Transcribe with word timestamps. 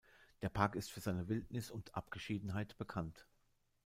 Der 0.41 0.49
Park 0.49 0.73
ist 0.75 0.91
für 0.91 0.99
seine 0.99 1.27
Wildnis 1.27 1.69
und 1.69 1.93
Abgeschiedenheit 1.93 2.75
bekannt. 2.79 3.27